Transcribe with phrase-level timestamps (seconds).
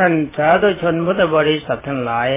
[0.00, 2.28] ท่านสาธุชนพุทธบริษัททั้งหลาย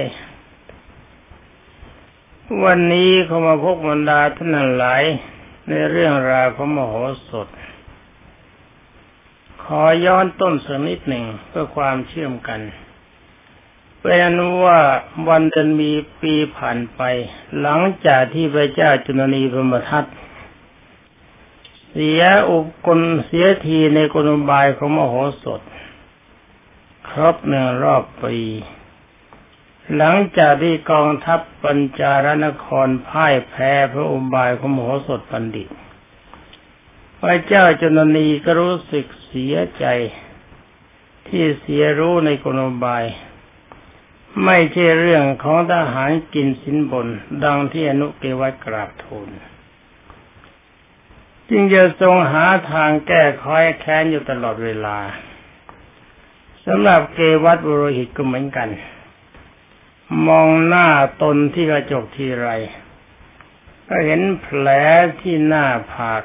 [2.64, 5.02] วันนี้เขามาพบบรรดาท่านทั้งหลาย
[5.68, 6.94] ในเรื่องราวของมโห
[7.28, 7.48] สถ
[9.64, 12.60] ขอย้อนต้นสักนิดหนึ่งเพื่อความเชื่อมกัน
[14.00, 14.34] เป็น
[14.64, 14.80] ว่า
[15.28, 15.90] วันเดือนมี
[16.20, 17.00] ปีผ่านไป
[17.60, 20.04] หลังจากที่พระเจ้าจุลนีพรมทัต
[21.90, 25.14] เสียอุปกลเสียทีในกลบายของมโห
[25.44, 25.62] สถ
[27.10, 28.36] ครบหนึ่งรอบปี
[29.96, 35.68] หลังจากที่กองทัพปัญจารนครพ่ายแพ้พระอุบายของมโหสถปันดิต
[37.20, 39.84] พระเจ้าจุลนีก็รู้สึกเสียใจ
[41.28, 43.04] ที่เสียรู้ในกลบาย
[44.44, 47.06] ไม่ใช่เรื่องของทหารกินสินบน
[47.44, 49.28] ดังที่อนุเกวัตกราบทูล
[51.48, 54.98] จึงจะทรงหาทางแก้คอยแค้นอยู่ตลอดเวลา
[56.66, 58.68] สำหรับเกวัตบุโรหิตก็เหมือนกัน
[60.26, 60.88] มองหน้า
[61.22, 62.50] ตนที่กระจกทีไร
[63.88, 64.66] ก็เห็นแผล
[65.20, 66.22] ที่หน้าผาก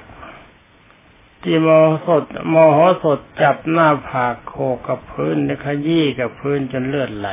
[1.43, 1.67] ที่โม
[2.01, 4.53] โหสดโมโหสดจับหน้าผากโค
[4.87, 7.29] กับพื้นและขยี้กับพื้นจนเลือดไหล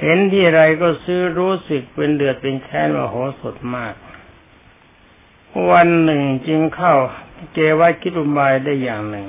[0.00, 3.94] เห็นที่ไรก็ซื้อรู้สึกเป็นเดือดเป็นแค้นว่าโหสดมาก
[5.70, 6.94] วันหนึ่งจึงเข้า
[7.52, 9.26] เกวัตคิดุบายได้อย่างหนึ่ง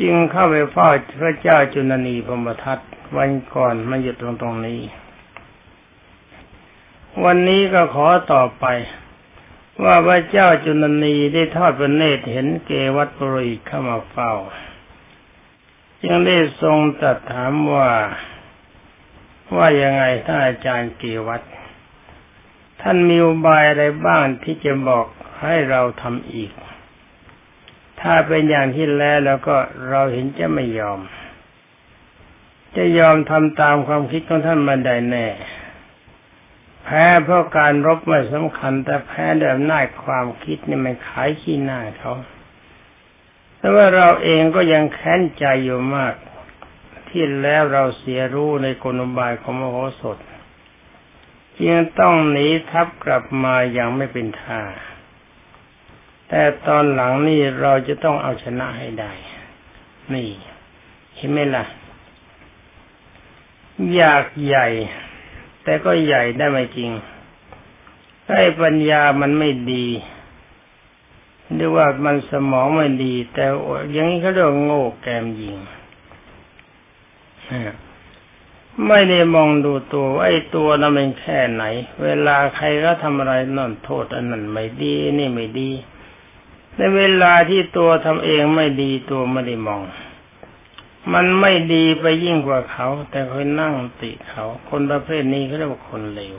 [0.00, 0.88] จึงเข้าไปเฝ้า
[1.20, 2.78] พระเจ้าจุนนีพมทัต
[3.16, 4.80] วันก่อนมาอยู่ตรงตรงนี้
[7.24, 8.64] วันนี้ก็ขอต่อไป
[9.82, 14.32] ว่าพระเจ้าจุนนีได้ทอดพระเนตรเห็นเกวัตปริเข้ามาเฝ้า
[16.02, 17.90] จึงได้ทรงตรัสถามว่า
[19.56, 21.42] ว่ายังไงท่านอาจารย์เกวัต
[22.80, 25.06] ท่านมีอุบายอะไรบ้างที่จะบอก
[25.42, 26.52] ให้เราทำอีก
[28.08, 29.56] ถ้าเป็นอย่างที่แล้วแล้วก็
[29.88, 31.00] เราเห็นจะไม่ยอม
[32.76, 35.26] จะยอมทำตามความคิดของท่านมาได้แน่
[36.84, 42.14] แพ้เพราะการรบไม่สำคัญ แต่แพ้ด้วยอำนาจความคิดนี่มันขายขี้หน้าเขา
[43.58, 46.14] แต่ว่าเราเองก็ยังแค้นใจอยู่มาก
[47.08, 50.18] ที่แล้วเราเสียรู้ในกลบายของมโหสถ
[51.58, 54.62] จึงต้องหนีทับกลับมาอย่างไม่เป็นท่า
[56.28, 59.12] แต่ตอนหลังนี่เราจะต้องเอาชนะให้ได้
[60.14, 60.28] นี่
[61.16, 61.64] เห็นไหมล่ะ
[63.94, 64.66] อยากใหญ่
[65.64, 66.90] แต่ก็ใหญ่ได้ไม่จริง
[68.28, 69.86] ไอ้ปัญญามันไม่ดี
[71.54, 73.46] หรือว่ามันสมองไม่ดี แต่
[73.92, 75.56] อย่างนี้เขาเรียกโง่แกมยิง
[78.86, 81.64] ไม่ได้มองดูตัวไอ้ตัวนั้นเป็นแค่ไหน
[82.02, 85.70] เวลาใครก็ทำอะไรนั่นโทษอันนั้นไม่ดี นี่ไม่ดี
[86.76, 89.82] ในเวลาที่ตัวทำเองไม่ดีตัวไม่ได้มอง
[91.12, 96.36] มันไม่ดีไปยิ่งกว่าเขา แต่คอยนั่งติเขา คนประเภทนี้เขาเรียกว่าคนเลว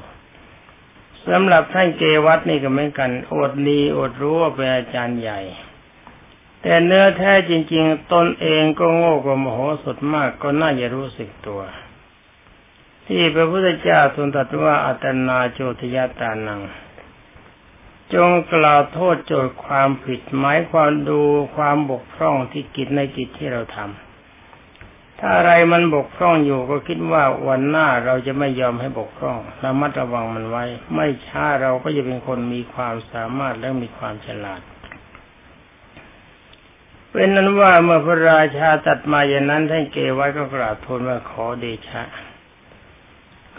[1.28, 5.40] สำหรับท่านเกวัตนี่ก็เหมือนกัน อดดีอดรู้ว่าเป็นอาจารย์ใหญ่
[6.62, 11.62] แต่เนื้อแท้จริง ๆ ตนเองก็โง่กว่ามโหสถมากก็น่าจะรู้สึกตัว
[13.08, 16.62] ที่พระพุทธเจ้าทรงตรัสว่าอัตนาโจทยตานัง
[18.14, 21.22] จงกล่าวโทษโจทย์ความผิดหมายความดู
[21.56, 30.66] ความบกพร่องที่กิจในกิจที่เราทำถ้าอะไรมันบกพร่องอยู่ก็คิดว่าวันหน้าเราจะไม่ยอมให้บกพร่องระมัดระวังมันไว้
[30.96, 34.62] ไม่ช้าเราก็จะเป็นคนมีความสามารถและมีความฉลาด
[37.12, 42.04] เป็นนั้นว่าเมื่อพระราชาตัดมาอย่างนั้นท่านเกวัตก็กราบทูลว่าขอเดชะ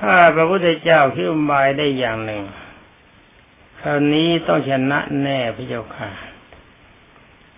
[0.00, 2.42] ข้าพระพุทธเจ้าพิมบายได้อย่างหนึ่ง
[3.80, 6.10] คราวนี้ต้องชนะแน่พระเจ้าค่ะ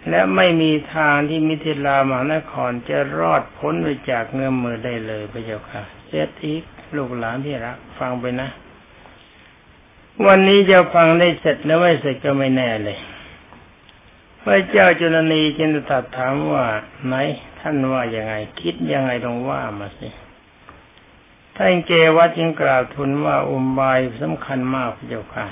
[0.08, 6.62] และไม่มีทางที่มิถิลามหานครจะรอดพ้นไปจากเงื้อมมือได้เลยพระเจ้าค่ะเซตอีก
[6.96, 8.48] ลูกหลานที่รักฟังไปนะ
[10.26, 12.98] วันนี้จะฟังได้เสร็จแล้วไม่เสร็จก็ไม่แน่เลย
[14.42, 16.66] พระเจ้าจุลนีจึงตรัสถามว่า
[17.06, 17.14] ไหน
[17.60, 20.08] ท่านว่ายังไง คิดยังไงลองว่ามาสิ
[21.56, 25.46] ท่านเกวัจึงกล่าวทูลว่าอุบายสำคัญมากพระเจ้าค่ะ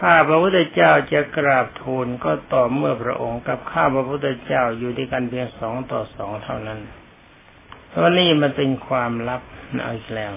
[0.00, 6.80] ข้าพระพุทธเจ้าจะกราบทูลก็ต่อเมื่อพระองค์กับข้าพระพุทธเจ้าอยู่ด้วยกันเพียงสองต่อสองเท่านั้น
[7.88, 9.42] เพราะนี่มันเป็นความลับ
[9.76, 10.32] นะอีกแล้ว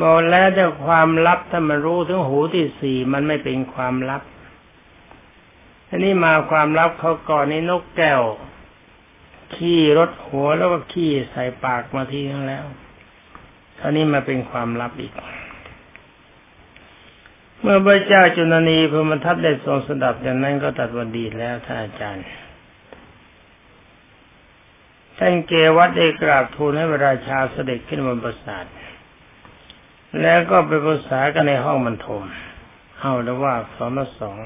[0.00, 4.22] บอกแล้วแต่ความลับถ้ามันรู้ถึงหูที่สี่มันไม่เป็นความลับ
[5.88, 8.22] อันนี้มาความลับเขาก่อนในนกแก้ว
[9.54, 12.64] ขี้รถหัวแล้วก็ขี้ใส่ปากมาทีนึงแล้ว
[13.78, 15.12] คราวนี้มาเป็นความลับอีก
[17.66, 22.26] เมื่อพระเจ้าจุนนีพรมทัตได้ทรงสดับอย่างนั้นก็ตัดวันดีแล้วท่านอาจารย์
[25.18, 28.64] ท่านเกวัตได้กราบทูลให้พระราชาเสด็จขึ้นบนปราสาท
[30.22, 32.22] แล้วก็ไปปรึกษากันในห้องบรรทม
[32.98, 34.38] เอาแล้วว่าสองละสอง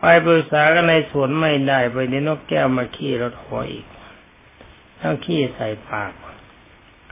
[0.00, 3.86] ไปปรึกษากันในสวนไม่ได้ไปในนกแก้วมาขี้รถหัวอีก
[5.00, 6.12] ต้องขี้ใส่ปาก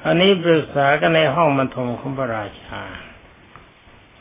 [0.01, 2.83] คราวนี้ปรึกษากันในห้องบรรทมของพระราชา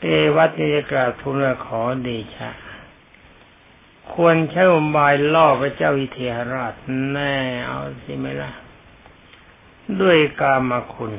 [0.00, 0.06] เก
[0.36, 2.50] วัตจะกราบทูลขอเดชะ
[4.12, 6.74] ควรใช้อุบายล่อพระเจ้าวิเทหราช
[7.12, 7.34] แน่
[7.66, 8.50] เอาสิไหมล่ะ
[10.00, 11.12] ด้วยกามาคุณ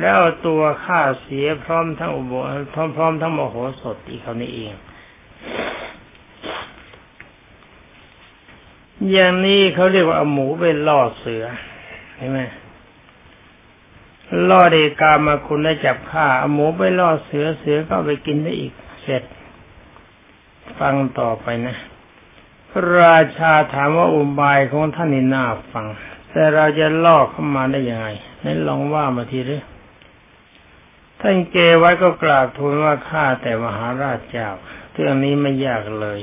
[0.00, 2.32] แล้วตัวข้าเสียพร้อมทั้งอุโบ
[2.74, 4.72] พร้อมพร้อมทั้งมโหสถอีกเขานี้เอง
[9.10, 11.44] อย่างนี้เขาเรียกว่าเอาหมูไปล่อเสือ
[12.16, 12.40] ใช่ไหม
[14.48, 18.72] ล่อเดกามาคุณได้จับข้าเอาหมูไปล่อเสือเสือก็ไปกินได้อีก
[19.02, 19.22] เสร็จ
[20.78, 21.76] ฟังต่อไปนะ
[22.70, 25.86] พระราชาถามว่าอุบายของท่านนี่น่าฟัง
[26.30, 28.06] แต่เราจะล่อเข้ามาได้ยังไง
[28.44, 29.62] นั้นลองว่ามาทีหรือ
[31.20, 34.48] ท่านเกไว้ก็กราบทูลว่าข้าแต่มหาราชเจ้า
[34.92, 36.20] เรื่องนี้ไม่ยากเลย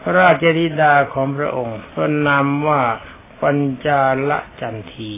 [0.00, 2.82] พระราชธิดาของพระองค์พระนามว่า
[3.42, 4.30] ปัญจาล
[4.60, 5.14] จันที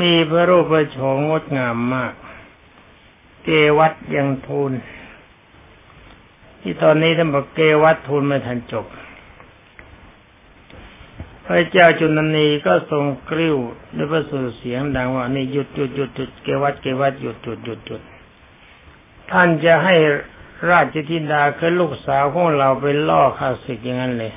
[0.00, 2.12] มีพระรูปประโฉมงดงามมาก
[3.44, 3.48] เก
[3.78, 4.72] วัดยังทูล
[6.60, 8.86] ที่ตอนนี้ท่านบอกเกวัตทูลไม่ทันจบ
[11.44, 13.56] พระเจ้าจุนนีก็ทรงกริ้ว
[13.96, 18.02] ด้วยพระสุเสียงดังว่านี่หยุดหยุดหยุดหยุดเกวัตเกวัตหยุดหยุดหยุดหยุด
[19.30, 19.94] ท่านจะให้
[20.70, 24.32] ราชธิดาคือลูกสาวของเราไปล่อข้าศึกอย่างนั้นเลย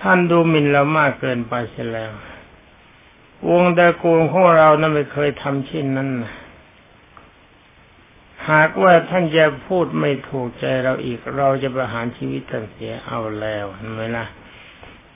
[0.00, 2.10] ท่านดูหมิ่นเรามากเกินไปเสียแล้ว
[3.48, 6.32] วงตระกูลของเรานั้นไม่เคยทำเช่นนั้นนะ
[8.50, 14.26] หากว่าท่านจะพูดไม่ถูกใจเราอีก เราจะประหารชีวิตท่านเสียเอาแล้วเห็นไหมล่ะ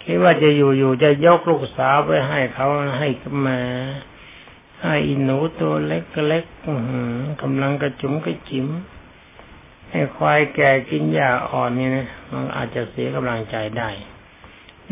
[0.03, 2.67] คิดว่าจะอยู่ๆจะยกลูกสาวไปให้เขา
[2.99, 3.09] ให้
[3.47, 3.59] มา
[4.83, 6.45] ให้อินหนูตัวเล็กเล็ก
[7.43, 8.67] กำลังกระจุมกระจิ๋ม
[9.91, 13.91] ให้ควายแก่กินหญ้าอ่อนนี่นะมันอาจจะเสียกำลังใจได้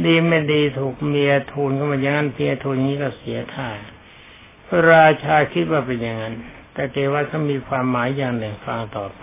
[0.04, 3.68] ดีไม่ดีถูกเมียทูลเข้ามาอย่างนั้นเพียทูลนี้ก็เสียท่า
[4.66, 6.34] พระราชาคิดว่าเป็นอย่างนั้น
[6.72, 9.22] แต่เกวัตเขามีความหมายอย่างหนึ่งฟังต่อไป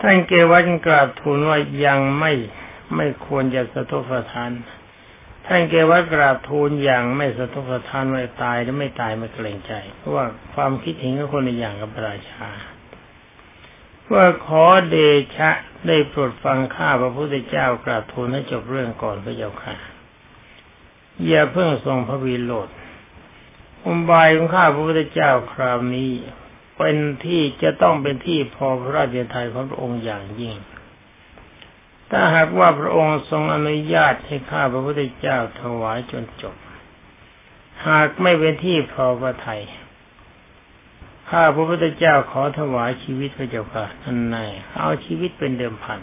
[0.00, 2.32] ท่านเกวัตกราบทูลว่ายังไม่
[2.96, 4.50] ไม่ควรจะสะทกสะทาน
[5.46, 12.48] ท่านเกวัตกราบทูลอย่างไม่สะทกสะทานไม่ตายหรือไม่ตายไม่เกรงใจ เพราะว่าความคิดเห็นของคนในอย่างกับพระราชา
[14.12, 14.96] ว่าขอเด
[15.36, 15.50] ชะ
[15.86, 19.74] ได้โปรดฟังข้าพระพุทธเจ้ากราบทูลให้จบเรื่องก่อนพระเจ้าค่ะ
[21.26, 22.68] อย่าเพิ่งทรงพระวีโรธ
[23.84, 26.10] อุบายของข้าพระพุทธเจ้าคราวนี้
[26.76, 30.56] เป็นที่จะต้องเป็นที่พอพระราชทยของพระองค์อย่างยิ่ง
[32.10, 36.56] ถ้าหากว่าพระองค์ทรงอนุญาตให้ข้าพระพุทธเจ้าถวายจนจบ
[37.86, 39.62] หากไม่เป็นที่พอพระทัย
[41.30, 46.00] ข้าพระพุทธเจ้าขอถวายชีวิตพระเจ้าค่ะท่านนายเอาชีวิตเป็นเดิมพัน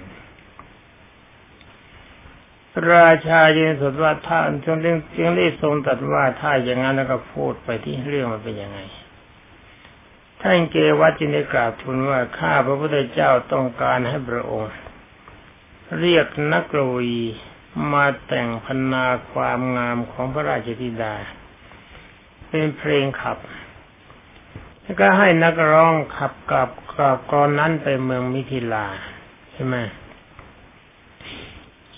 [2.93, 4.95] ราชาจึงสดว่าท่านจงเรื่อ
[5.29, 8.79] งได้ทรงตัดว่าถ้าอย่างนั้นแล้วก็พูดไปที่เรื่องมันเป็นยังไง
[10.41, 14.69] ท่านเกวัตจึงได้กราบทูลว่าข้าพระพุทธเจ้าต้องการให้พระองค์
[15.99, 17.19] เรียกนักรวี
[17.93, 21.15] มาแต่งพนาความงามของพระราชธิดา
[22.49, 23.37] เป็นเพลงขับ
[24.83, 28.85] แล้วก็ให้นักร้องขับกับกับกรอนนั้นไปเมืองมิถิลา
[29.53, 29.75] ใช่ไหม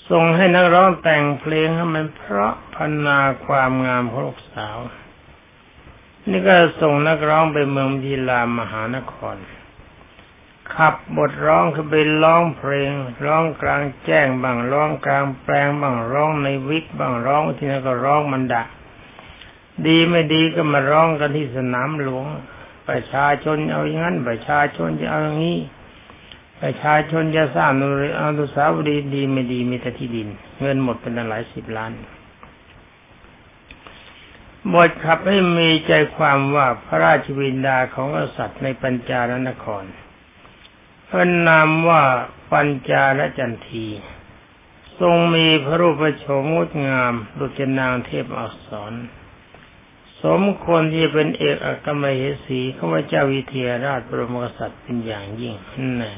[0.10, 4.78] ส่งให้นักร้องแต่งเพลงให้มันเพราะพันนาความงามของลูกสาว
[6.30, 9.36] นี่ก็ส่งนักร้องไปเมืองยีลามหานคร
[10.75, 12.92] ขับบทร้องคือไปร้องเพลง
[13.25, 18.63] ร้องกลางแจ้งบ้างร้องกลางแปลงบ้างร้องในวิกบ้างร้องที่นั่นก็ร้องมันดะ
[19.88, 22.25] ดีไม่ดีก็มาร้องกันที่สนามหลวง
[22.90, 25.60] ประชาชนเอาอย่างนั้นประชาชนจะเอาอย่างนี้
[26.62, 27.72] ประชาชนจะสร้าง
[28.22, 30.28] อนุสาวรีย์ดีไม่ดีมีแต่ที่ดิน
[30.62, 31.92] เงินหมดเป็นหลายสิบล้าน
[34.74, 39.86] บทขับให้มีใจความว่าพระราชวินดาของกษัตริย์ในปัญจารนคร
[41.10, 42.04] พระนามว่า
[42.52, 43.88] ปัญจารจันที
[45.00, 48.94] ทรงมีพระรูปโฉมงดงามดุจนางเทพอักษร
[50.24, 55.56] สมควรที่เป็นเอกอัครมเหสีข้าพเจ้าวิเทหราชบรมกษัตริย์เป็นอย่างยิ่ง
[56.01, 56.18] นั่น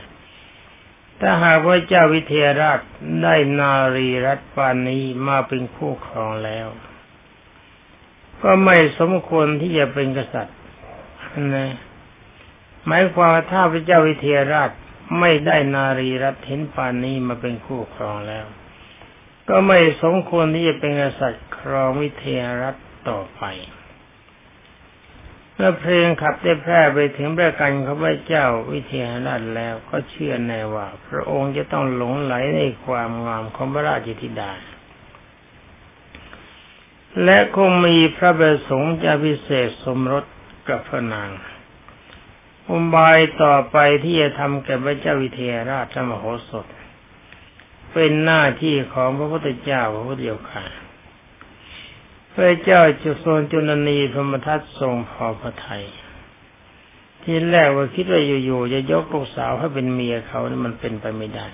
[1.21, 2.79] ถ้าหากว่าเจ้าวิเทหราช
[3.23, 6.67] ได้นารีรัตปานนี้มาเป็นคู่ครองแล้ว
[8.43, 10.57] ก็ไม่สมควรที่จะเป็นกษัตริย์
[11.55, 11.71] นะ
[12.85, 14.71] หมายความว่าถ้าพระเจ้าวิเทหราช
[15.19, 18.45] ไม่ได้นารีรัตเห็นปานนี้มาเป็นคู่ครองแล้ว
[19.49, 22.75] ก็ไม่สมควรที่จะเป็นกษัตริย์ครองวิเทหรัฐ
[23.09, 23.43] ต่อไป
[25.57, 34.51] เมื่อเพลงขับได้แพร่ไปถึงประกันข้าพเจ้าวิเทหรัฐแล้วก็เชื่อแน่ว่า พระองค์จะต้องหลงไหลในความงามของพระราชธิดา
[37.23, 40.25] และคงมีพระประสงค์จะพิเศษสมรส
[40.69, 41.29] กับพระนาง
[42.69, 46.65] อุบายต่อไปที่จะทำแก่พระเจ้าวิเทหราชมโหสถ
[47.93, 50.65] เป็นหน้าที่ของพระพุทธเจ้าพระพุทธเจ้าค่ะ
[52.35, 55.85] พระเจ้าจุโซนจุลนีพรมทัตทรงพอพระทัย
[57.23, 61.47] ที่แรกว่าคิดว่าอยู่ๆจะยกลูกสาวให้เป็นเมียเขานี่มันเป็นไปไม่ได้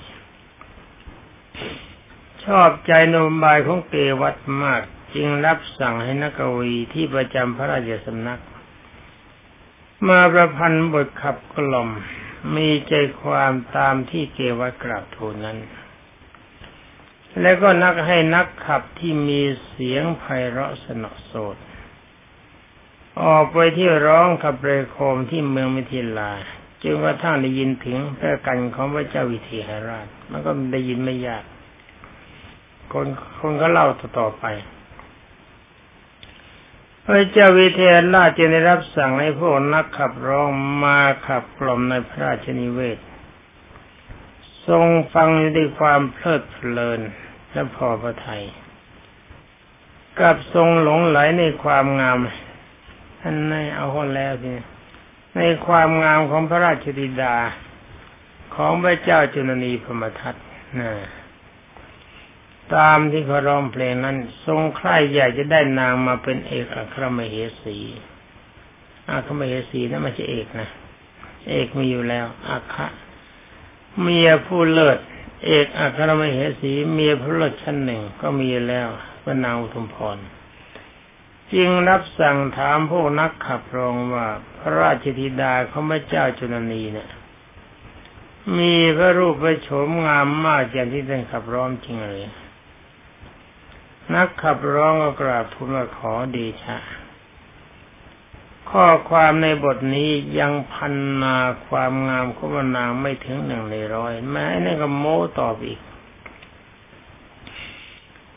[2.44, 4.82] ชอบใจนมบายของเกวัตมาก
[5.16, 8.42] จึงรับสั่งให้นักวีที่ประจำพระราชสำนัก
[10.08, 11.90] มาประพันธ์บทขับกล่อม
[12.56, 15.58] มีใจความตามที่เกวัตกราบทูลนั้น
[17.40, 21.56] แล้วก็นักให้นักขับที่มีเสียงไพเราะสนอโสด
[23.24, 26.32] ออกไปที่ร้องขับเรโคมที่เมืองมิถิลา
[26.84, 31.44] จึงว่าท่าได้ยินถึงพระกันของพระเจ้าวิเทหราช มันก็ได้ยินไม่ยาก
[32.92, 33.08] คน
[33.40, 33.88] คนก็เล่า
[34.20, 34.46] ต่อไป
[37.06, 40.48] พระเจ้าวิเทหราชจึงได้รับสั่งให้พวกนักขับร้อง
[40.84, 42.98] มาขับกล่อมในพระราชนิเวศ
[44.68, 47.02] ทรงฟังด้วยความเพลิดเพลิน
[47.52, 48.44] และพอพระทยัย
[50.20, 52.18] กับทรงหลงไหลในความงาม
[53.22, 54.52] ท่านในเอาคนแล้วที
[55.36, 57.36] ในความงามของพระราชธิดา
[58.56, 60.36] ของพระเจ้าจุลนีพมทัต
[60.80, 60.92] นะ
[62.76, 67.78] ตามที่เขาร้องเพลงนั้น ทรงใคร่อยากจะได้นางมาเป็นเอกอัครมเหสี
[69.12, 70.70] อัครมเหสีนั้นไม่ใช่เอกนะ
[71.50, 72.82] เอกมีอยู่แล้วอัคร
[74.02, 75.00] เมียผู้เลิศ
[75.46, 78.90] เอกอัครมเหสีเมียผู้เลิศชั้นหนึ่งก็มีแล้ว
[79.22, 80.18] เป็นางอุทุมพร
[81.54, 87.10] จึงรับสั่งถามพวกนักขับรองว่าพระราชธิดาเขาไม่เจ้าจุลนีเนี่ย
[88.58, 92.24] มีพระรูปพระโฉมงามมากอย่างที่ท่านขับร้องจริงเลย
[94.16, 96.78] นักขับร้องก็กราบทูลขอดีชะ
[98.72, 100.10] ข้อความในบทนี้
[100.40, 101.36] ยังพันนา
[101.68, 105.80] ความงามของนางไม่ถึงหนึ่งในร้อยแม้นั่นก็โม้ตอบอีก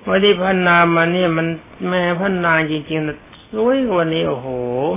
[0.07, 1.47] วันที่พันนามาเนี่ยมัน
[1.89, 4.49] แม่พันนางจริงๆสวยกว่านี้โอ้โห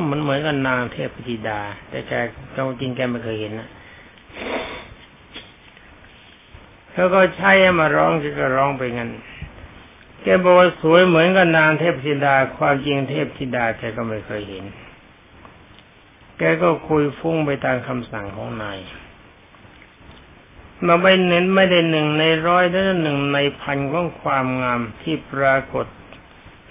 [0.10, 2.12] มันเหมือนกับนางเทพธิดา แต่แก
[2.53, 3.70] เราจริงแกไม่เคยเห็นนะ
[6.94, 9.10] แล้วก็ใช้มาร้องก็ร้องไปงั้น
[10.24, 14.65] แกบอกว่าสวยเหมือนกับนางเทพธิดา ความจริงเทพธิดาแกก็ไม่เคยเห็น
[16.38, 18.79] แกก็คุยฟุ้งไปตามคำสั่งของนาย
[20.86, 25.86] มาไม่เน้นไม่ได้หนึ่งในร้อยแต่หนึ่งในพันของความงามที่ปรากฏ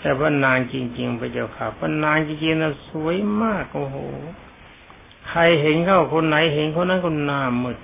[0.00, 3.96] แต่ว่านางจริงๆพระเจ้าค่ะพระนางจริงๆนะสวยมากโอ้โห
[5.28, 7.78] ใครเห็นเข้าคนไหนเห็นคนนั้นคนหน้ามืด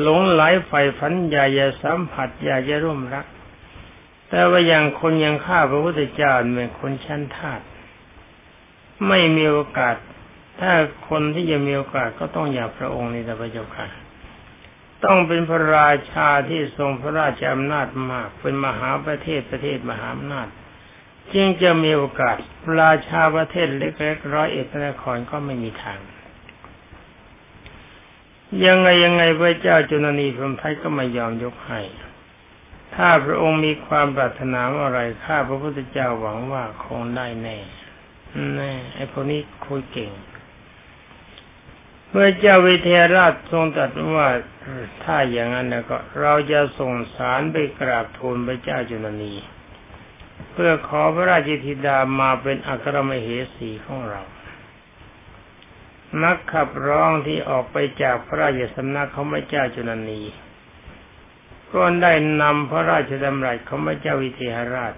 [0.00, 3.26] หลงไหลไฟฝันอยากจะสัมผัสอยากจะร่วมรัก
[4.28, 7.60] แต่ว่าอย่างคนยังฆ่าพระพุทธเจ้าเป็นคนชั้นทาส
[9.08, 9.96] ไม่มีโอกาส
[10.60, 10.72] ถ้า
[11.08, 13.86] คนที่จะมีโอกาสก็ต้องอย่าพระองค์นี่แต่พระเจ้าค่ะ
[15.04, 20.48] ต้องเป็นพระราชาที่ทรงพระราชอำนาจมาก เป็นมหาประเทศประเทศมหาอำนาจ
[21.34, 22.36] จึงจะมีโอกาส
[22.80, 26.00] ราชาประเทศเล็กๆร้อยเอ็ดนครก็ไม่มีทาง
[28.66, 31.80] ยังไงยังไงพระเจ้าจุลนีพรหมทัตก็ไม่ยอมยกให้
[32.94, 37.58] ถ้าพระองค์มีความปรารถนาอะไรข้าพระพุทธเจ้าหวังว่าคงได้แน่
[38.60, 40.10] น่ไอ้พวกนี้คุยเก่ง
[42.10, 44.28] เมื่อเจ้าวิเทหราชทรงตรัสว่า
[45.04, 49.34] ถ้าอย่างนั้นแล้วก็ เราจะส่งสารไปกราบทูลพระเจ้าจุลนี
[50.52, 54.22] เพื่อขอพระราชธิดามาเป็นอัครมเหสีของเรา
[56.24, 60.22] นักขับร้องที่ออกไปจากพระราชสำนักของพระเจ้าจุลนี
[61.72, 62.12] ก็ได้
[62.42, 64.92] นำพระราชดำรัสของพระเจ้าวิเทหราช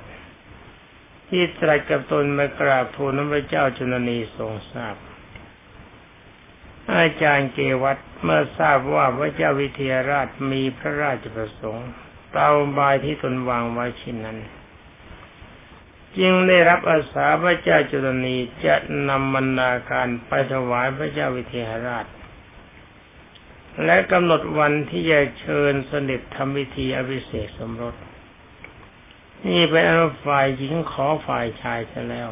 [1.28, 4.97] ที่ตรัสกับตนมากราบทูลพระเจ้าจุลนีทรงทราบ
[6.97, 11.88] อาจารย์เกวัตเมื่อทราบว่าพระเจ้าวิเทหราชมีพระราชประสงค์
[12.32, 14.38] เตาบายที่ตนวางไว้ชิ้นนั้น
[16.18, 18.75] จึงได้รับอาสาพระเจ้าจุลนีจะ
[19.08, 22.06] นำบรรณาการไปถวายพระเจ้าวิเทหราช
[23.85, 27.94] และกำหนดวันที่จะเชิญสนิททำพิธีอภิเษกสมรส
[29.47, 32.28] นี่เป็นอนุฝ่ายหญิงขอฝ่ายชายซะแล้ว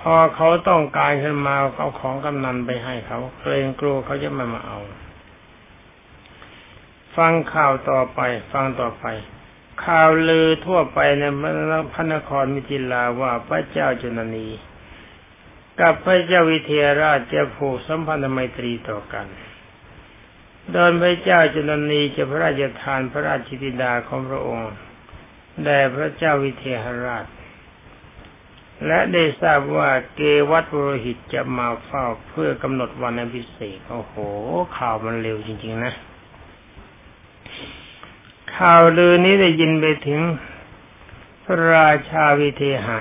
[0.00, 4.78] พอเขาต้องการขึ้นมาเอาของกำนันไปให้เขาเกรงกลัวเขาจะมามาเอา
[7.16, 8.20] ฟังข่าวต่อไป
[8.52, 9.06] ฟังต่อไป
[9.84, 11.22] ข่าวลือทั่วไปใน
[11.92, 14.48] พระนครมิถิลาว่าพระเจ้าจุนนี
[15.80, 19.26] กับพระเจ้าวิเทหราชจะผูกสัมพันธไมตรีต่อกัน
[20.72, 24.70] โดยพระเจ้าจุนนีจะพระราชทานพระราชธิดาของพระองค์
[25.64, 27.26] แด่พระเจ้าวิเทหราช
[28.86, 34.14] และได้ทราบว่าเกวัตบรหิตจะมาเฝ้าเพื่อกำหนดวันพิเศษโอ้โห
[34.76, 35.92] ข่าวมันเร็วจริง ๆ นะ
[38.56, 40.20] ข่าวลือนี้ได้ยินไปถึง
[41.44, 42.98] พระราชาวิเทหะ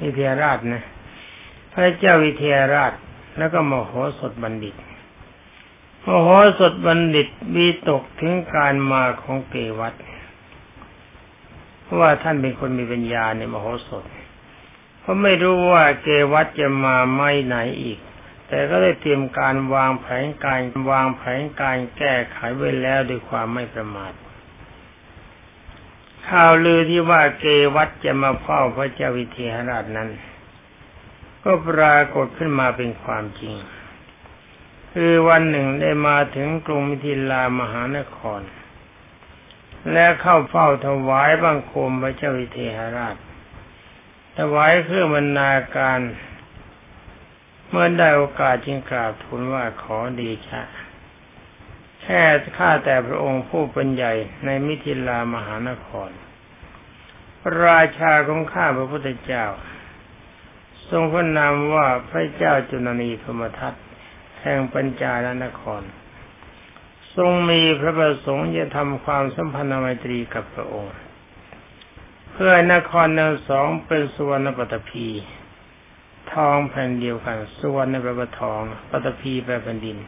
[0.00, 0.82] วิเทหราชนะ
[1.72, 2.92] พระเจ้าวิเทหราช
[3.38, 4.74] แล้วก็มโหสถบัณฑิต
[6.04, 6.28] มโห
[6.58, 9.94] สถบัณฑิตมีตกถึงการมาของเกวัต
[12.00, 14.04] ว่าท่านเป็นคนมีปัญญาในมโหสถ
[15.00, 17.98] เพราะไม่รู้ว่าเกวัตจะมาไม่ไหนอีก
[18.48, 24.12] แต่ก็ได้เตรียมการวางแผนการวางแผนการแก้ไขไว้แล้วด้วยความไม่ประมาท
[26.28, 30.08] ข่าวลือที่ว่าเกวัตจะมาเฝ้าพระเจ้าวิเทหราชนั้น
[31.44, 33.54] ก็ปรากฏขึ้นมาเป็นความจริง
[34.92, 38.40] คือวันหนึ่งได้มาถึงกรุงมิถิลามหานคร
[39.92, 43.16] และเข้าเฝ้าถวายบังคมพระเจ้าวิเทหราช
[44.38, 46.00] ถวายเครื่องบรรณาการ
[47.68, 50.62] เมื่อได้โอกาสจึงกราบทูลว่าขอดีชะ
[52.02, 52.22] แค่
[52.56, 54.12] ข้าแต่พระองค์ผู้เป็นใหญ่
[54.44, 56.10] ในมิถิลามหานคร
[57.64, 59.44] ราชาของข้าพระพุทธเจ้า
[60.90, 63.74] ทรงพระนามว่าพระเจ้าจุลนีพมทัต
[64.40, 65.82] แห่งปัญจาลนคร
[67.18, 70.94] ทรงมีพระประสงค์จะทำความสัมพันธไมตรีกับพระองค์
[72.32, 75.06] เพื่อนครทั้งสองเป็นสุวรรณปฐพี
[76.34, 78.60] ทองแผ่นเดียวกันสุวรรณแปลว่าทอง
[78.90, 79.98] ปฐพีแปลแผ่นดิน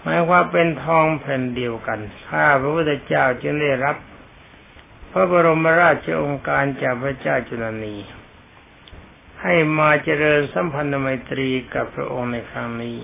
[0.00, 3.96] หมายความเป็นทองแผ่นเดียวกันข้าพระพุทธเจ้าจึงได้รับ
[5.10, 7.96] พระบรมราชโองการจากพระเจ้าจุลนี
[9.42, 12.98] ให้มาเจริญสัมพันธไมตรีกับพระองค์ในครั้งนี้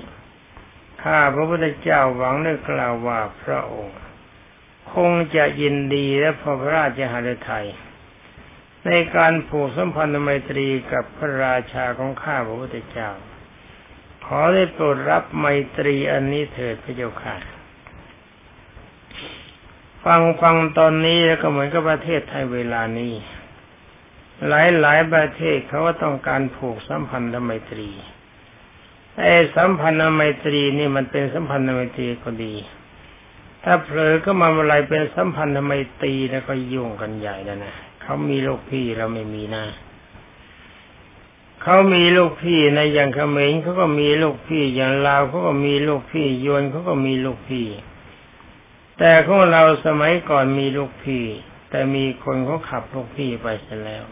[1.02, 3.98] ข้าพระพุทธเจ้าหวังได้กล่าวว่าพระองค์
[4.92, 7.68] คงจะยินดีและพอพระราชหฤทัย
[8.86, 13.10] ในการผูกสัมพันธไมตรีกับพระราชาของข้าพระพุทธเจ้า
[14.26, 17.36] ขอได้โปรดรับไมตรีอันนี้เถิดพระเจ้าค่ะ
[20.04, 23.14] ฟังฟังตอนนี้แล้วก็เหมือนกับประเทศไทยเวลานี้
[24.48, 27.90] หลายหลายประเทศเขาก็ต้องการผูกสัมพันธไมตรี
[29.18, 32.55] ไอ้สัมพันธไมตรีนี่มันเป็นสัมพันธไมตรีก็ดี
[33.64, 39.64] ถ้าเผลอก็มาอะไรเป็นสัมพันธไมตรีแล้วก็ยุ่งกันใหญ่แล้วนะเขามีลูกพี่เราไม่มีนะ
[41.62, 47.66] เขามีลูกพี่ในอย่างเขมรเขาก็มีลูกพี่อย่างลาวเขาก็มีลูกพี่ยวนเขาก็มีลูกพี่
[48.99, 51.25] แต่ของเราสมัยก่อนมีลูกพี่
[51.70, 54.05] แต่มีคนเขาขับลูกพี่ไปเสียแล้ว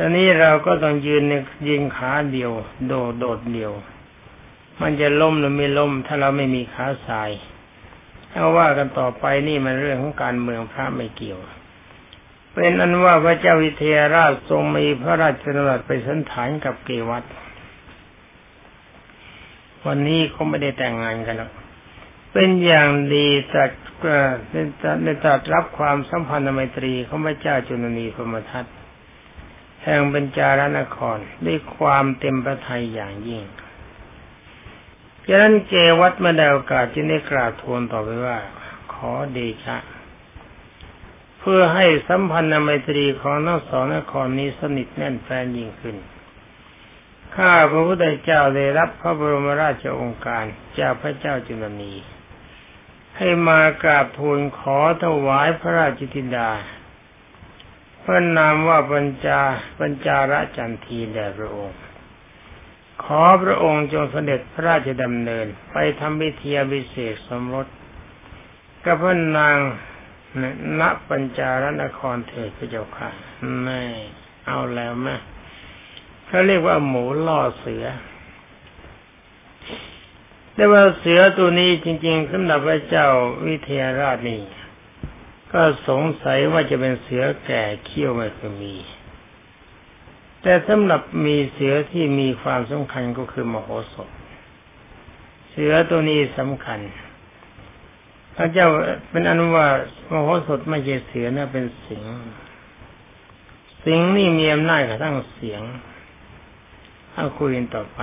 [0.00, 1.22] ตอนนี้เราก็ต้องยืน
[1.68, 2.52] ยิงขาเดียว
[2.86, 3.72] โดดโดดเดียว
[4.80, 7.30] มันจะล้มหรือไม่ล้มถ้าเราไม่มีขาสาย
[8.32, 11.38] เอาว่ากันต่อไปนี่มันเรื่องของการเมืองพระไม่เกี่ยว
[12.52, 17.24] เป็นอันว่าพระเจ้าวิเทหราชทรงมีพระราชดำรัสไปสันฐานกับเกวัต
[19.86, 21.52] วันนี้เขาไม่ได้แต่งงานกันหรอก
[22.32, 23.70] เป็นอย่างดีจัด
[25.02, 28.66] ในตัดรับความสัมพันธ์ไมตรีของพระเจ้าจุลนีพมทัต
[29.82, 33.44] แห่งบรรจารนครด้วยความเต็มประทัยอย่างยิ่ง
[35.26, 38.38] ฉะนั้นเกวัตมาได้โอกาสจึงได้กราบทูลต่อไปว่า
[38.92, 39.76] ขอเดชะ
[41.38, 45.96] เพื่อให้สัมพันธ์ไมตรีของทั้งสองนครนี้สนิทแน่นแฟนยิ่งขึ้น
[47.36, 50.44] ข้าพระพุทธเจ้าได้รับพระบรมราชโองการ
[50.78, 51.94] จากพระเจ้าจุลนี
[53.16, 56.50] ให้มากราบทูลขอถวายพระราชธิดา
[58.10, 59.40] พระนามว่าปัญจา
[59.80, 61.78] ปัญจาระจันทีแด่พระองค์
[63.04, 67.66] ขอพระองค์จงเสด็จพระราชดำเนิน ไปทำพิธีบิเศษสมรส
[68.84, 69.56] กับพระนาง
[70.80, 73.08] ณปัญจารนครเถิดพระเจ้าค่ะ
[73.62, 73.82] แม่
[74.46, 75.16] เอาแล้วแม่
[76.26, 77.84] เขาเรียกว่าหมูล่อเสือ
[80.54, 83.06] แต่ว่าเสือตัวนี้จริง ๆสำหรับพระเจ้า
[83.46, 84.40] วิเทหราชนี่
[85.52, 88.74] ก็สงสัยว่าจะเป็นเสือแก่เขี้ยวไม่เคยมี
[90.42, 94.08] แต่สำหรับมีเสือที่มีความสำคัญก็คือมโหสถ
[95.50, 96.80] เสือตัวนี้สำคัญ
[98.36, 98.68] พระเจ้า
[99.10, 99.66] เป็นอนุว่า
[100.12, 102.04] มโหสถไม่ใช่เสือนะเป็นสิง
[103.84, 105.62] สิงนี่มีอำนาจกระทั่งเสียง
[107.14, 108.00] เอาคุยกันต่อไป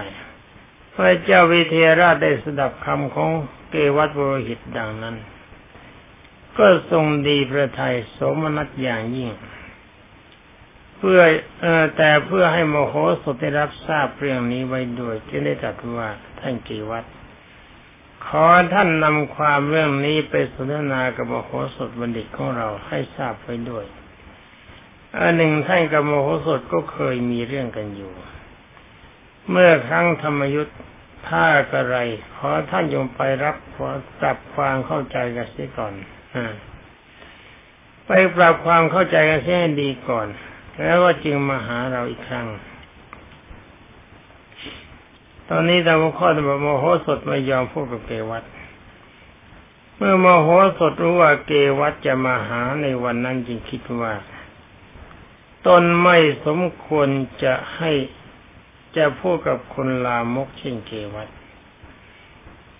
[0.94, 3.30] พระเจ้าวิเทหราชได้สดับคำของ
[3.72, 5.16] เกวัตโรหิตดังนั้น
[6.58, 9.32] ก็ทรงดีพระทัยสมนัตอย่างยิ่ง
[10.98, 11.22] เพื่อ
[11.64, 11.66] อ
[11.98, 17.06] แต่เพื่อให้โมโหสถได้รับทราบเรื่องนี้ไว้ด้วยจึงได้ตรัสว่าท่านเกวัต
[18.26, 23.86] ขอท่านนำความเรื่องนี้ไปสนทนากับโมโหสถบัณฑิตของเราให้ทราบไว้ด้วย
[25.18, 28.14] อันหนึ่งท่านกับโมโหสถก็เคยมีเรื่องกันอยู่
[29.50, 30.78] เมื่อครั้งธรรมยุทธ์
[31.30, 31.98] ถ้ากระไร
[32.36, 33.56] ขอท่านยงไปรับ
[34.20, 35.94] ปรับความเข้าใจกันเสียก่อน
[38.06, 40.28] ไปปรับความเข้าใจกันให้ดีก่อน
[40.82, 42.48] แล้วก็จึงมาหาเราอีกครั้ง
[45.50, 48.44] ตอนนี้ตามข้อตบโมโหสดไม่ยอมพูดกับเกวัต
[49.98, 50.48] เมื่อโมโห
[50.80, 54.14] สดรู้ว่าเกวัตจะมาหาในวันนั้นจึงคิดว่า
[55.68, 57.08] ตนไม่สมควร
[57.44, 57.92] จะให้
[58.98, 61.28] จะพูดกับคนลามกเช่นเกวัต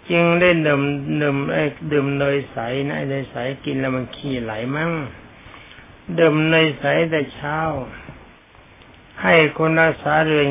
[0.10, 0.82] จึงได้ดื่ม
[1.22, 2.58] ดื่มไอ้ดื่มเนยใส
[2.90, 4.92] นะเนยใสกินแล้วมันขี้ไหลมั่ง
[6.20, 7.60] ดื่มเนยใสแต่เช้า
[9.22, 10.50] ให้คนรักษาเรือน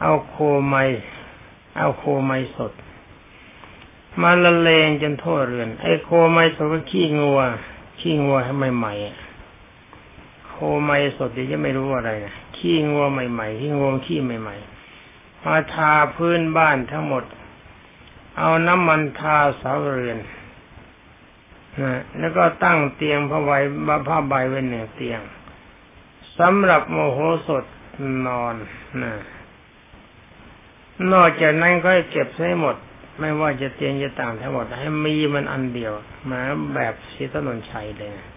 [0.00, 0.34] เอาโค
[0.68, 0.76] ไม
[1.76, 2.72] เอาโคไมสด
[4.20, 7.40] มาละเลงจนทั่วเรือน ไอ้โคไมสดก็ขี้งัว
[8.00, 14.56] ขี้งัวให้ใหม่ๆโคไมสดเดี๋ยวจะไม่รู้อะไรนะขี้งัวใหม่ๆขี้งัวขี้ใหม่
[15.00, 17.24] ๆ มาทาพื้นบ้านทั้งหมด
[18.38, 20.18] เอาน้ำมันทาเสาเรือน
[21.82, 23.50] นะแล้วก็ตั้งเตียงผ้าใบ
[24.08, 25.20] ผ้าใบไว้หนึ่งเตียง
[26.38, 27.64] สำหรับโมโหสด
[28.26, 28.54] นอน
[29.02, 29.14] นะ
[31.12, 32.76] นอกจากนั้นก็เก็บให้หมด
[33.20, 35.92] ไม่ว่าจะเตียงจะต่างทั้งหมด ให้มีมันอันเดียว
[36.30, 36.40] มา
[36.74, 38.28] แบบชีตนนชัยเลยนะ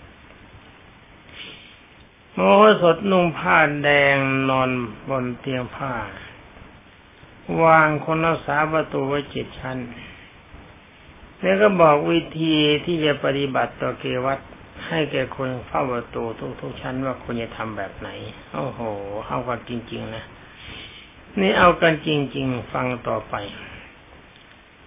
[2.33, 4.15] โมโหสดนุ่งผ้าแดง
[4.49, 4.69] นอน
[5.09, 5.91] บนเตียงผ้า
[7.63, 9.77] วางคนรักษาประตูไว้เจ็ดชั้น
[11.41, 14.39] แล้วก็บอกวิธีที่จะปฏิบัติต่อเกวัต
[14.87, 16.23] ให้แก่คนเฝ้าประตู
[16.61, 18.09] ทุกๆชั้นว่าควรจะทำแบบไหน
[18.53, 18.79] โอ้โห
[19.27, 20.23] เอากันจริง ๆ นะ
[21.39, 23.35] นี่เอากันจริง ๆ ฟังต่อไป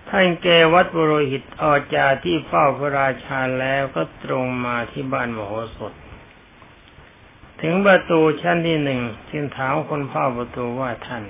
[0.09, 5.93] ท่านเกวัตบรหิตออจาที่เฝ้าพระราชาแล้วก็ตรงมาที่บ้านมโหสถ
[7.63, 11.25] ถึงประตูชั้นที่หนึ่งจึงถามคนเฝ้าประตูว่าท่าน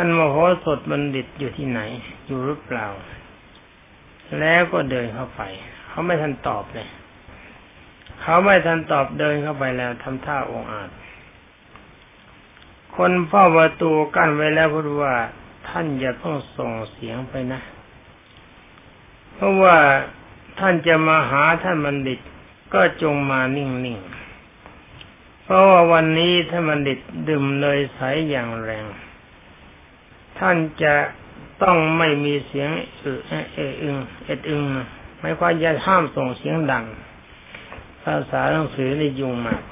[0.00, 1.80] ท่านมโหสถบัณฑิตอยู่ที่ไหน
[2.26, 2.86] อยู่หรือเปล่า
[4.40, 5.42] แล้วก็เดินเข้าไป
[5.88, 6.88] เขาไม่ทันตอบเลย
[8.20, 10.90] เขาไม่ทันตอบเดินเข้าไปแล้วทำท่าองอาจ
[12.96, 15.14] คนเฝ้าประตูกั้นไว้แล้วพูดว่า
[15.68, 17.60] ท่านอย่าต้องส่งเสียงไปนะ
[19.34, 19.76] เพราะว่า
[20.58, 22.20] ท่านจะมาหาท่านบัณฑิต
[22.74, 28.86] ก็จงมานิ่งๆ เพราะว่าวันนี้ถ้ามันดิดดื่มเนยใสอย่างแรง
[30.38, 30.94] ท่านจะ
[31.62, 33.18] ต้องไม่มีเสียงเออ
[33.54, 34.62] เอออึงเอ็ดอึง
[35.20, 36.84] ไม่ควาจะห้ามส่งเสียงดัง
[38.02, 39.62] ภาษาหนังสือในยุงมาก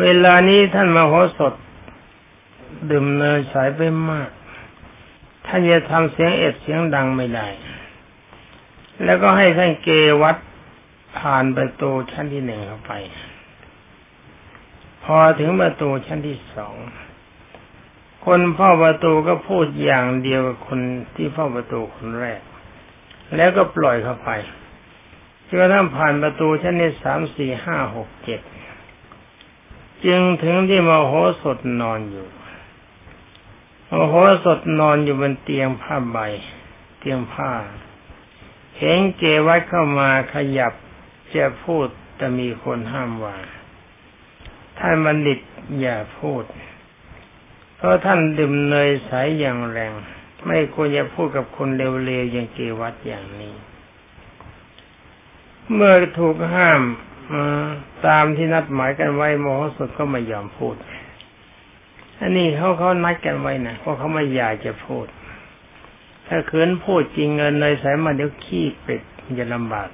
[0.00, 1.54] เวลานี้ท่านมาโหสด
[2.90, 4.28] ดื่มเนยใสไปมาก
[5.46, 7.46] ท่านจะทำเสียงเอ็ดเสียงดังไม่ได้
[9.04, 9.88] แล้วก็ให้ท่านเก
[10.22, 10.36] วัด
[11.18, 12.92] ผ่านประตูชั้นที่หนึ่งเข้าไป
[15.04, 16.76] พอถึงประตูชั้นที่สอง
[18.24, 20.80] คนเฝ้าประตูก็พูดอย่างเดียวกับคน
[21.16, 22.40] ที่เฝ้าประตูคนแรก
[23.36, 24.30] แล้วก็ปล่อยเข้าไป
[25.46, 28.40] จนกระทั่งผ่านประตูชั้นที่สามสี่ห้าหกเจ็ด
[30.04, 32.28] จึงถึงที่มโหสถนอนอยู่
[33.90, 36.18] มโหสถนอนอยู่บนเตียงผ้าใบ
[36.98, 37.50] เตียงผ้า
[38.78, 40.72] เห็นเกวัดเข้ามาขยับ
[41.34, 43.36] จะพูดแต่มีคนห้ามว่า
[44.78, 45.38] ท่านบัณฑิต
[45.80, 46.44] อย่าพูด
[47.80, 49.92] เพราะท่านดื่มเนยใสอย่างแรง
[50.46, 53.54] ไม่ควรจะพูดกับคนเร็วๆอย่างเกวัตอย่างนี้
[55.74, 56.80] เมื่อถูกห้าม
[58.06, 60.76] ตามที่นัดหมายกันไว้โมโหสดก็ไม่ยอมพูด
[62.20, 65.06] อันนี้เขาเขานัดกันไว้นะเพราะเขาไม่อยากจะพูด
[66.26, 69.00] ถ้าเขินพูดจริงเงินเลยใสมาเดี๋ยวขี้เป็ด
[69.38, 69.88] จะลำบาก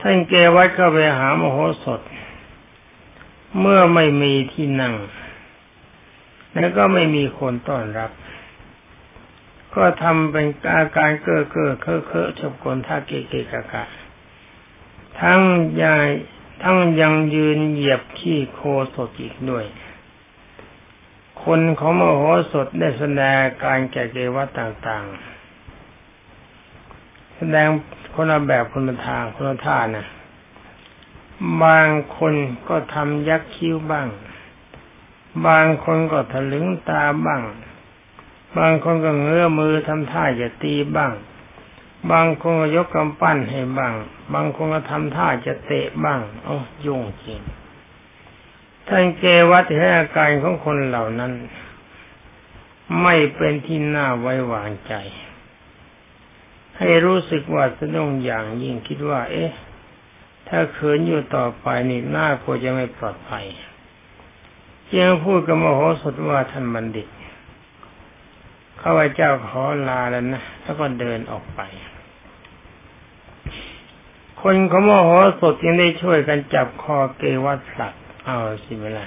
[0.00, 2.00] ท่านเกวัดเข้าไปหามโหสถ
[3.60, 4.94] เมื่อไม่มีที่นั่ง
[6.54, 8.10] แล้วก็ไม่มีคนต้อนรับ
[9.74, 13.84] ก็ทำเป็นอาการเก้อเก้อเคอะเคอะชบกลท่าเกเกกะกะ
[15.20, 15.40] ทั้ง
[15.82, 16.06] ยาย
[16.62, 18.60] ทั้งยังยืนเหยียบขี้โค
[18.94, 19.64] สดอีกด้วย
[21.44, 27.66] คนของมโหสถได้แสดงการแก่เกวัตต่างๆ แสดง
[28.14, 30.06] คนละแบบคนละทางคนละท่านะ
[31.64, 32.34] บางคน
[32.68, 34.08] ก็ทำยักคิ้วบ้าง
[35.46, 37.42] บางคนก็ถลึงตาบ้าง
[38.58, 41.12] บางคนก็เงื้อมือทำท่าจะตีบ้าง
[42.10, 43.94] บางคนก็ยกกำปั้นให้บ้าง
[44.32, 47.40] บางคนก็ทำท่าจะเตะบ้างโอ้ยุ่งจริง
[48.88, 51.32] ท่านเกวัตให้อาการของคนเหล่านั้น
[53.02, 54.94] ไม่เป็นที่น่าไว้วางใจ
[56.78, 59.52] ให้รู้สึกว่าสนุงอย่างยิ่งคิดว่า เอ๊ะ
[60.48, 63.44] ถ้าเขินอยู่ต่อไปนี่น่ากลัวจะไม่ปลอดภัย
[64.96, 67.08] ยังพูดกับมโหสถว่าท่านบัณฑิต
[68.80, 71.60] ข้าพเจ้าขอลาแล้วนะแล้วก็เดินออกไป
[74.40, 77.94] คนขาโมโหสดยังได้ช่วยกันจับคอเกวัตผลัก
[78.26, 79.06] เอาสิเวลา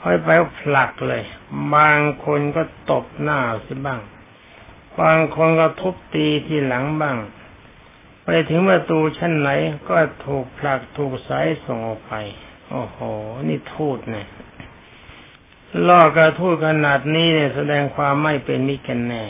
[0.00, 1.22] ค่อยไปผลักเลย
[1.74, 4.00] บางคนก็ตบหน้าสิบ้าง
[5.00, 7.16] บางคนก็ทุบตีที่หลังบ้าง
[8.28, 9.50] ไปถึงประตูชั้นไหน
[9.88, 12.14] ก็ถูกผลักถูกสายส่งออกไป
[12.70, 12.98] โอ้โห
[13.48, 14.28] นี่ทูดเนี่ย
[15.88, 19.24] ล่อกระทู้ขนาดนี้เนี่ยแสดงความไม่เป็นมิตรกันแน่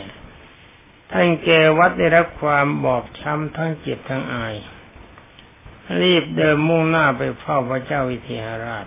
[1.11, 4.55] ท่านเกวัดได้รับความบอบช้ำทั้งเจ็บทั้งอาย
[6.01, 8.85] รีบเดินมุ่งหน้าไปเฝ้าพระเจ้าวิเทหราช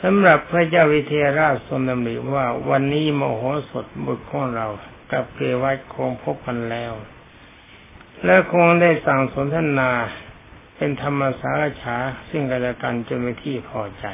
[0.00, 4.66] สำหรับพระเจ้าวิเทหราชทรงดำริว่าวันนี้มโหสถบุตรของเรา
[5.12, 6.92] กับเกวัดคงพบกันแล้ว
[8.24, 9.90] และคงได้สั่งสนทนา
[10.76, 11.96] เป็นธรรมสารฉา
[12.28, 14.06] ซึ่งกันและกันจนเป็นที่พอใจ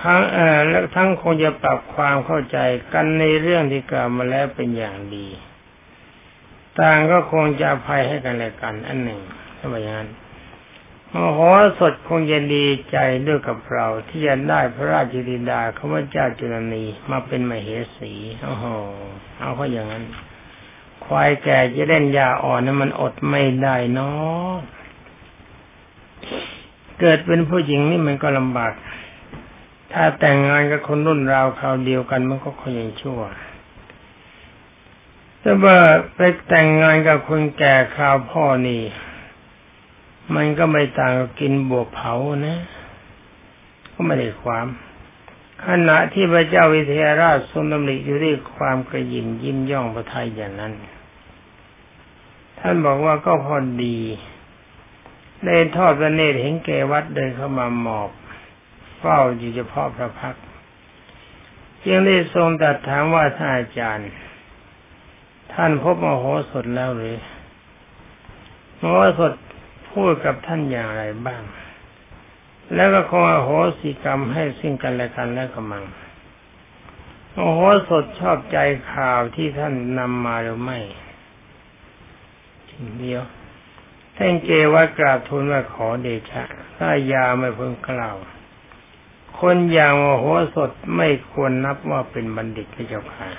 [0.00, 2.58] ทั้งเอ่อและทั้งคงจะปรับความเข้าใจ
[2.92, 5.28] กันในเรื่องที่กล่าวมาแล้วเป็นอย่างดี
[6.78, 9.20] ต่างก็คงจะภัยให้กันและกัน อันหนึ่ง
[9.58, 10.10] ถ้าอย่างนั้น
[11.12, 11.40] มโห
[11.78, 12.96] สถคงจะดีใจ
[13.26, 18.12] ด้วยกับเราที่จะได้พระราชธิดาข้าพเจ้าจุลนีมาเป็นมเหสี
[18.44, 18.64] โอ้โห
[19.38, 20.04] เอาเขาอย่างนั้น
[21.04, 24.52] ควายแก่จะเล่นยาอ่อนนั้นมันอดไม่ได้เนาะ
[27.00, 28.72] เกิดเป็นผู้หญิงนี่มันก็ลำบาก
[29.92, 33.20] ถ้าแต่งงานกับคนรุ่นราวคราวเดียวกันมันก็ค่อยังชั่ว
[35.40, 35.76] แต่ว่า
[36.14, 38.82] ไปแต่งงานกับคนแก่คราวพ่อนี่
[40.34, 42.14] มันก็ไม่ต่างกับกินบวบเผา
[42.46, 42.58] นะ
[43.92, 44.66] ก็ไม่ได้ความ
[45.66, 50.72] ขณะที่พระเจ้าวิเทหราชทรงดำริอยู่ด้วยความกระยิมยิ้มย่องพระทัยอย่างนั้น
[52.60, 53.98] ท่านบอกว่าก็พอดี
[55.44, 58.10] ได้ทอดพระเนตรเห็นเกวัดเดินเข้ามาหมอบ
[58.98, 60.36] เฝ้าอยู่เฉพาะพระพัก
[61.84, 64.10] จึงได้ทรงตัดถามว่าท่านอาจารย์
[65.52, 67.16] ท่านพบมโหสถแล้วหรือ
[68.80, 69.32] มโหสถ
[69.90, 71.42] พูดกับท่านอย่างไรบ้าง
[72.74, 75.84] แล้วก็คงอโหสิกรรมให้สิ่งกันและกันและกำมัง
[77.34, 78.58] โอโหสถชอบใจ
[78.92, 80.78] ข่าวที่ท่านนำมาหรือไม่
[83.00, 83.22] เดียว
[84.16, 86.42] ท่านเกว่ากราบทูลว่าขอเดชะ
[86.76, 88.16] ถ้ายาไม่เพิ่งกล่าว
[89.40, 93.30] คนอย่างโมโหสดไม่ควรนับว่าเป็นบัณฑิตพระเจ้าค่ะ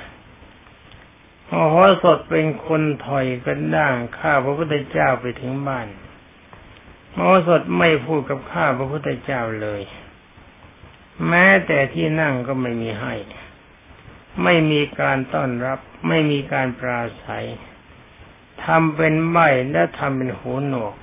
[1.47, 5.87] โมโหสดเป็นคนถอยกันด่างข้าพระพุทธเจ้าไปถึงบ้าน
[7.13, 9.81] โมโหสดไม่พูดกับข้าพระพุทธเจ้าเลย
[11.27, 13.13] แม้แต่ที่นั่งก็ไม่มีให้
[14.43, 17.45] ไม่มีการต้อนรับ ไม่มีการปราศัย
[18.65, 19.37] ทำเป็นใบ
[19.71, 20.95] และทำเป็นหูหนวก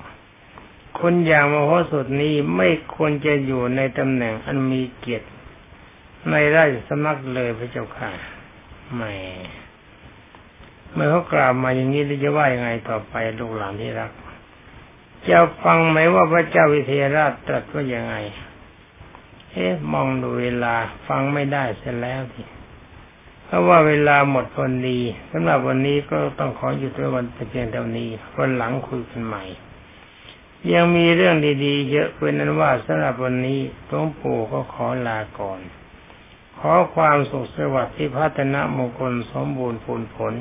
[0.99, 5.27] คนอย่างมโหสถนี้ไม่ควรจะอยู่ในตำแหน่งอันมีเกียรติ
[6.31, 8.09] ในราชสำนักเลยพระเจ้าค่ะ
[8.95, 9.11] ไม่
[10.93, 14.11] เมื่อเขากล่าวมาอย่างนี้จะว่ายังไงต่อไปลูกหลานที่รัก
[15.29, 18.15] จะฟังไหมว่าพระเจ้าวิเทหราชตรัสว่ายังไง
[19.53, 20.75] เอ๊ะมองดูเวลา
[21.07, 22.41] ฟังไม่ได้เสร็จแล้วที
[23.49, 24.99] เพราะว่าเวลาหมดพอดี
[25.31, 29.43] สำหรับวันนี้ก็ต้องขอหยุดไว้วันเพียงเท่านี้วันหลังคุยกันใหม่
[30.73, 31.35] ยังมีเรื่อง
[31.65, 35.59] ดีๆ เยอะเป็นนั้นว่าสำหรับวันนี้หลวงปู่ก็ขอลาก่อน
[36.59, 40.33] ขอความสุขสวัสดิ์ที่พัฒนามงคลสมบูรณ์ผลผล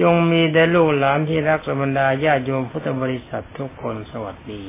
[0.00, 4.64] จงมีแด่ลูกหลานที่รักสมบรรดาญาโยมพุทธบริษัททุกคนสวัสดี